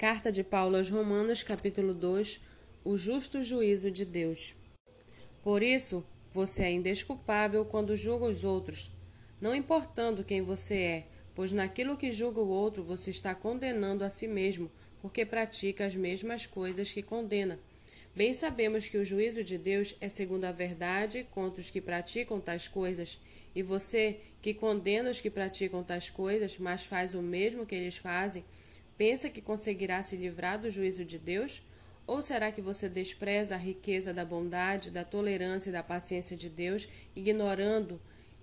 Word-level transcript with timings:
Carta 0.00 0.32
de 0.32 0.42
Paulo 0.42 0.78
aos 0.78 0.88
Romanos, 0.88 1.42
capítulo 1.42 1.92
2 1.92 2.40
O 2.82 2.96
justo 2.96 3.42
juízo 3.42 3.90
de 3.90 4.06
Deus. 4.06 4.54
Por 5.42 5.62
isso, 5.62 6.02
você 6.32 6.62
é 6.62 6.72
indesculpável 6.72 7.66
quando 7.66 7.94
julga 7.94 8.24
os 8.24 8.42
outros, 8.42 8.90
não 9.42 9.54
importando 9.54 10.24
quem 10.24 10.40
você 10.40 10.74
é, 10.74 11.06
pois 11.34 11.52
naquilo 11.52 11.98
que 11.98 12.10
julga 12.10 12.40
o 12.40 12.48
outro 12.48 12.82
você 12.82 13.10
está 13.10 13.34
condenando 13.34 14.02
a 14.02 14.08
si 14.08 14.26
mesmo, 14.26 14.70
porque 15.02 15.26
pratica 15.26 15.84
as 15.84 15.94
mesmas 15.94 16.46
coisas 16.46 16.90
que 16.90 17.02
condena. 17.02 17.58
Bem 18.16 18.32
sabemos 18.32 18.88
que 18.88 18.96
o 18.96 19.04
juízo 19.04 19.44
de 19.44 19.58
Deus 19.58 19.94
é 20.00 20.08
segundo 20.08 20.46
a 20.46 20.50
verdade 20.50 21.26
contra 21.30 21.60
os 21.60 21.68
que 21.68 21.78
praticam 21.78 22.40
tais 22.40 22.66
coisas, 22.66 23.18
e 23.54 23.62
você, 23.62 24.18
que 24.40 24.54
condena 24.54 25.10
os 25.10 25.20
que 25.20 25.28
praticam 25.28 25.84
tais 25.84 26.08
coisas, 26.08 26.56
mas 26.56 26.86
faz 26.86 27.14
o 27.14 27.20
mesmo 27.20 27.66
que 27.66 27.74
eles 27.74 27.98
fazem, 27.98 28.42
Pensa 29.00 29.30
que 29.30 29.40
conseguirá 29.40 30.02
se 30.02 30.14
livrar 30.14 30.58
do 30.60 30.68
juízo 30.68 31.06
de 31.06 31.18
Deus? 31.18 31.62
Ou 32.06 32.20
será 32.20 32.52
que 32.52 32.60
você 32.60 32.86
despreza 32.86 33.54
a 33.54 33.58
riqueza 33.58 34.12
da 34.12 34.26
bondade, 34.26 34.90
da 34.90 35.02
tolerância 35.02 35.70
e 35.70 35.72
da 35.72 35.82
paciência 35.82 36.36
de 36.36 36.50
Deus, 36.50 36.86
ignorando 37.16 37.98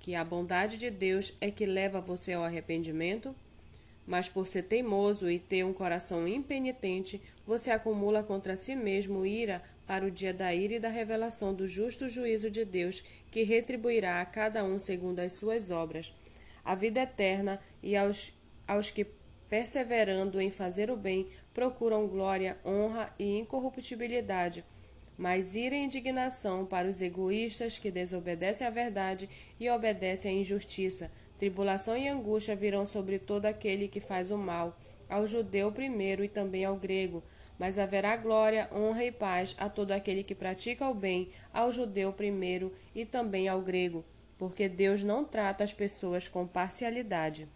que 0.00 0.14
a 0.14 0.24
bondade 0.24 0.78
de 0.78 0.90
Deus 0.90 1.34
é 1.38 1.50
que 1.50 1.66
leva 1.66 2.00
você 2.00 2.32
ao 2.32 2.42
arrependimento? 2.42 3.36
Mas 4.06 4.26
por 4.26 4.46
ser 4.46 4.62
teimoso 4.62 5.30
e 5.30 5.38
ter 5.38 5.66
um 5.66 5.74
coração 5.74 6.26
impenitente, 6.26 7.20
você 7.46 7.70
acumula 7.70 8.22
contra 8.22 8.56
si 8.56 8.74
mesmo 8.74 9.26
ira 9.26 9.62
para 9.86 10.06
o 10.06 10.10
dia 10.10 10.32
da 10.32 10.54
ira 10.54 10.76
e 10.76 10.80
da 10.80 10.88
revelação 10.88 11.52
do 11.52 11.68
justo 11.68 12.08
juízo 12.08 12.50
de 12.50 12.64
Deus, 12.64 13.04
que 13.30 13.42
retribuirá 13.42 14.22
a 14.22 14.24
cada 14.24 14.64
um 14.64 14.80
segundo 14.80 15.18
as 15.18 15.34
suas 15.34 15.70
obras. 15.70 16.10
A 16.64 16.74
vida 16.74 17.02
eterna 17.02 17.60
e 17.82 17.94
aos, 17.94 18.32
aos 18.66 18.90
que 18.90 19.17
perseverando 19.48 20.40
em 20.40 20.50
fazer 20.50 20.90
o 20.90 20.96
bem, 20.96 21.26
procuram 21.54 22.06
glória, 22.06 22.58
honra 22.64 23.12
e 23.18 23.38
incorruptibilidade. 23.38 24.64
Mas 25.16 25.54
ira 25.54 25.74
e 25.74 25.82
indignação 25.82 26.64
para 26.64 26.88
os 26.88 27.00
egoístas 27.00 27.78
que 27.78 27.90
desobedecem 27.90 28.66
à 28.66 28.70
verdade 28.70 29.28
e 29.58 29.68
obedecem 29.68 30.36
à 30.36 30.40
injustiça. 30.40 31.10
Tribulação 31.38 31.96
e 31.96 32.08
angústia 32.08 32.54
virão 32.54 32.86
sobre 32.86 33.18
todo 33.18 33.46
aquele 33.46 33.88
que 33.88 34.00
faz 34.00 34.30
o 34.30 34.38
mal, 34.38 34.78
ao 35.08 35.26
judeu 35.26 35.72
primeiro 35.72 36.22
e 36.22 36.28
também 36.28 36.64
ao 36.64 36.76
grego. 36.76 37.22
Mas 37.58 37.78
haverá 37.78 38.16
glória, 38.16 38.68
honra 38.72 39.04
e 39.04 39.10
paz 39.10 39.56
a 39.58 39.68
todo 39.68 39.90
aquele 39.90 40.22
que 40.22 40.34
pratica 40.34 40.88
o 40.88 40.94
bem, 40.94 41.30
ao 41.52 41.72
judeu 41.72 42.12
primeiro 42.12 42.72
e 42.94 43.04
também 43.04 43.48
ao 43.48 43.60
grego, 43.60 44.04
porque 44.36 44.68
Deus 44.68 45.02
não 45.02 45.24
trata 45.24 45.64
as 45.64 45.72
pessoas 45.72 46.28
com 46.28 46.46
parcialidade. 46.46 47.48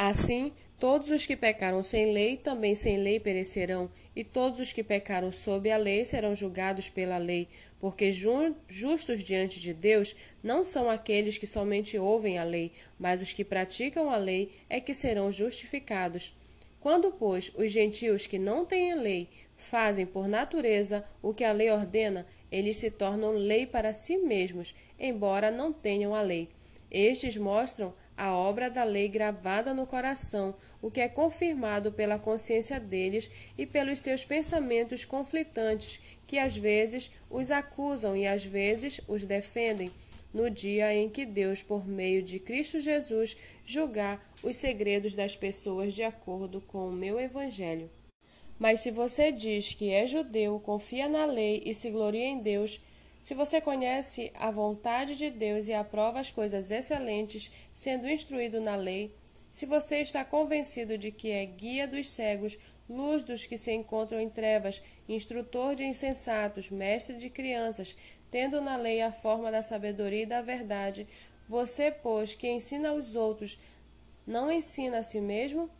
Assim, 0.00 0.52
Todos 0.78 1.10
os 1.10 1.26
que 1.26 1.36
pecaram 1.36 1.82
sem 1.82 2.12
lei, 2.12 2.36
também 2.36 2.76
sem 2.76 2.98
lei 2.98 3.18
perecerão, 3.18 3.90
e 4.14 4.22
todos 4.22 4.60
os 4.60 4.72
que 4.72 4.84
pecaram 4.84 5.32
sob 5.32 5.68
a 5.68 5.76
lei 5.76 6.04
serão 6.04 6.36
julgados 6.36 6.88
pela 6.88 7.18
lei, 7.18 7.48
porque 7.80 8.12
justos 8.12 9.24
diante 9.24 9.58
de 9.58 9.74
Deus 9.74 10.14
não 10.40 10.64
são 10.64 10.88
aqueles 10.88 11.36
que 11.36 11.48
somente 11.48 11.98
ouvem 11.98 12.38
a 12.38 12.44
lei, 12.44 12.70
mas 12.96 13.20
os 13.20 13.32
que 13.32 13.44
praticam 13.44 14.08
a 14.08 14.16
lei 14.16 14.52
é 14.70 14.80
que 14.80 14.94
serão 14.94 15.32
justificados. 15.32 16.32
Quando, 16.78 17.10
pois, 17.10 17.50
os 17.56 17.72
gentios 17.72 18.28
que 18.28 18.38
não 18.38 18.64
têm 18.64 18.94
lei 18.94 19.28
fazem 19.56 20.06
por 20.06 20.28
natureza 20.28 21.04
o 21.20 21.34
que 21.34 21.42
a 21.42 21.50
lei 21.50 21.72
ordena, 21.72 22.24
eles 22.52 22.76
se 22.76 22.88
tornam 22.88 23.32
lei 23.32 23.66
para 23.66 23.92
si 23.92 24.16
mesmos, 24.16 24.76
embora 24.96 25.50
não 25.50 25.72
tenham 25.72 26.14
a 26.14 26.20
lei. 26.20 26.48
Estes 26.88 27.36
mostram 27.36 27.92
a 28.18 28.34
obra 28.34 28.68
da 28.68 28.82
lei 28.82 29.08
gravada 29.08 29.72
no 29.72 29.86
coração, 29.86 30.54
o 30.82 30.90
que 30.90 31.00
é 31.00 31.08
confirmado 31.08 31.92
pela 31.92 32.18
consciência 32.18 32.80
deles 32.80 33.30
e 33.56 33.64
pelos 33.64 34.00
seus 34.00 34.24
pensamentos 34.24 35.04
conflitantes, 35.04 36.00
que 36.26 36.36
às 36.36 36.56
vezes 36.56 37.12
os 37.30 37.52
acusam 37.52 38.16
e 38.16 38.26
às 38.26 38.44
vezes 38.44 39.00
os 39.06 39.22
defendem, 39.22 39.92
no 40.34 40.50
dia 40.50 40.92
em 40.92 41.08
que 41.08 41.24
Deus, 41.24 41.62
por 41.62 41.86
meio 41.86 42.20
de 42.20 42.40
Cristo 42.40 42.80
Jesus, 42.80 43.36
julgar 43.64 44.20
os 44.42 44.56
segredos 44.56 45.14
das 45.14 45.36
pessoas 45.36 45.94
de 45.94 46.02
acordo 46.02 46.60
com 46.60 46.88
o 46.88 46.92
meu 46.92 47.20
Evangelho. 47.20 47.88
Mas 48.58 48.80
se 48.80 48.90
você 48.90 49.30
diz 49.30 49.74
que 49.74 49.90
é 49.90 50.06
judeu, 50.06 50.58
confia 50.58 51.08
na 51.08 51.24
lei 51.24 51.62
e 51.64 51.72
se 51.72 51.88
gloria 51.88 52.26
em 52.26 52.40
Deus, 52.40 52.80
se 53.22 53.34
você 53.34 53.60
conhece 53.60 54.32
a 54.34 54.50
vontade 54.50 55.16
de 55.16 55.30
Deus 55.30 55.68
e 55.68 55.72
aprova 55.72 56.20
as 56.20 56.30
coisas 56.30 56.70
excelentes, 56.70 57.52
sendo 57.74 58.08
instruído 58.08 58.60
na 58.60 58.74
lei, 58.74 59.14
se 59.52 59.66
você 59.66 60.00
está 60.00 60.24
convencido 60.24 60.96
de 60.96 61.10
que 61.10 61.30
é 61.30 61.44
guia 61.44 61.86
dos 61.86 62.08
cegos, 62.08 62.58
luz 62.88 63.22
dos 63.22 63.44
que 63.44 63.58
se 63.58 63.72
encontram 63.72 64.20
em 64.20 64.30
trevas, 64.30 64.82
instrutor 65.08 65.74
de 65.74 65.84
insensatos, 65.84 66.70
mestre 66.70 67.18
de 67.18 67.28
crianças, 67.28 67.94
tendo 68.30 68.60
na 68.60 68.76
lei 68.76 69.02
a 69.02 69.12
forma 69.12 69.50
da 69.50 69.62
sabedoria 69.62 70.22
e 70.22 70.26
da 70.26 70.42
verdade, 70.42 71.06
você, 71.48 71.90
pois, 71.90 72.34
que 72.34 72.48
ensina 72.48 72.90
aos 72.90 73.14
outros, 73.14 73.58
não 74.26 74.52
ensina 74.52 74.98
a 74.98 75.02
si 75.02 75.20
mesmo? 75.20 75.70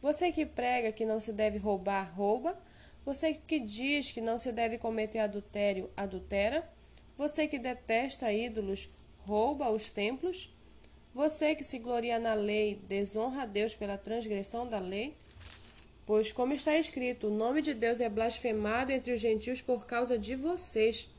Você 0.00 0.32
que 0.32 0.46
prega 0.46 0.92
que 0.92 1.04
não 1.04 1.20
se 1.20 1.32
deve 1.32 1.58
roubar, 1.58 2.14
rouba? 2.14 2.58
Você 3.04 3.34
que 3.34 3.60
diz 3.60 4.12
que 4.12 4.20
não 4.20 4.38
se 4.38 4.50
deve 4.50 4.78
cometer 4.78 5.18
adultério, 5.18 5.90
adultera? 5.94 6.66
Você 7.20 7.46
que 7.46 7.58
detesta 7.58 8.32
ídolos, 8.32 8.88
rouba 9.18 9.68
os 9.68 9.90
templos? 9.90 10.54
Você 11.14 11.54
que 11.54 11.62
se 11.62 11.78
gloria 11.78 12.18
na 12.18 12.32
lei, 12.32 12.80
desonra 12.88 13.42
a 13.42 13.44
Deus 13.44 13.74
pela 13.74 13.98
transgressão 13.98 14.66
da 14.66 14.78
lei? 14.78 15.14
Pois, 16.06 16.32
como 16.32 16.54
está 16.54 16.78
escrito, 16.78 17.26
o 17.26 17.36
nome 17.36 17.60
de 17.60 17.74
Deus 17.74 18.00
é 18.00 18.08
blasfemado 18.08 18.90
entre 18.90 19.12
os 19.12 19.20
gentios 19.20 19.60
por 19.60 19.84
causa 19.84 20.18
de 20.18 20.34
vocês. 20.34 21.10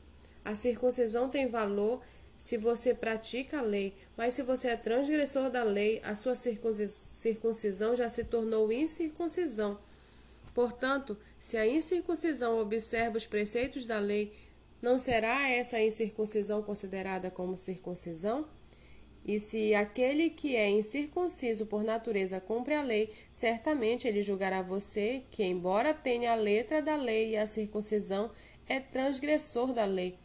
A 0.44 0.56
circuncisão 0.56 1.28
tem 1.28 1.46
valor 1.46 2.02
se 2.36 2.56
você 2.56 2.92
pratica 2.92 3.60
a 3.60 3.62
lei, 3.62 3.94
mas 4.16 4.34
se 4.34 4.42
você 4.42 4.70
é 4.70 4.76
transgressor 4.76 5.50
da 5.50 5.62
lei, 5.62 6.00
a 6.02 6.16
sua 6.16 6.34
circuncisão 6.34 7.94
já 7.94 8.10
se 8.10 8.24
tornou 8.24 8.72
incircuncisão. 8.72 9.78
Portanto, 10.52 11.16
se 11.38 11.56
a 11.56 11.64
incircuncisão 11.64 12.58
observa 12.58 13.16
os 13.16 13.24
preceitos 13.24 13.86
da 13.86 14.00
lei, 14.00 14.32
não 14.82 14.98
será 14.98 15.48
essa 15.48 15.80
incircuncisão 15.80 16.62
considerada 16.62 17.30
como 17.30 17.56
circuncisão? 17.56 18.46
E 19.24 19.38
se 19.38 19.72
aquele 19.72 20.30
que 20.30 20.56
é 20.56 20.68
incircunciso 20.68 21.64
por 21.66 21.84
natureza 21.84 22.40
cumpre 22.40 22.74
a 22.74 22.82
lei, 22.82 23.08
certamente 23.30 24.08
ele 24.08 24.20
julgará 24.20 24.60
você 24.60 25.22
que, 25.30 25.44
embora 25.44 25.94
tenha 25.94 26.32
a 26.32 26.34
letra 26.34 26.82
da 26.82 26.96
lei 26.96 27.30
e 27.30 27.36
a 27.36 27.46
circuncisão, 27.46 28.32
é 28.68 28.80
transgressor 28.80 29.72
da 29.72 29.84
lei, 29.84 30.16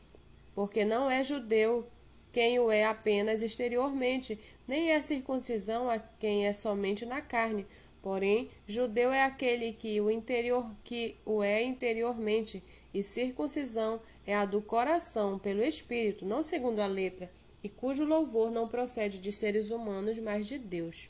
porque 0.56 0.84
não 0.84 1.09
é 1.09 1.23
judeu 1.23 1.88
quem 2.34 2.59
o 2.59 2.72
é 2.72 2.85
apenas 2.85 3.44
exteriormente, 3.44 4.40
nem 4.67 4.91
é 4.91 5.01
circuncisão 5.01 5.90
a 5.90 6.00
quem 6.00 6.47
é 6.47 6.53
somente 6.53 7.06
na 7.06 7.22
carne. 7.22 7.66
Porém, 8.01 8.50
judeu 8.67 9.12
é 9.12 9.23
aquele 9.23 9.73
que 9.73 10.00
o 10.01 10.09
interior 10.09 10.69
que 10.84 11.16
o 11.25 11.44
é 11.44 11.63
interiormente, 11.63 12.63
e 12.94 13.03
circuncisão 13.03 14.00
é 14.28 14.36
a 14.36 14.46
do 14.46 14.62
coração, 14.62 15.40
pelo 15.40 15.64
espírito, 15.64 16.26
não 16.26 16.44
segundo 16.44 16.82
a 16.82 16.86
letra, 16.86 17.32
e 17.64 17.70
cujo 17.70 18.04
louvor 18.04 18.52
não 18.52 18.68
procede 18.68 19.20
de 19.20 19.32
seres 19.32 19.72
humanos, 19.72 20.18
mas 20.20 20.46
de 20.46 20.60
Deus. 20.60 21.10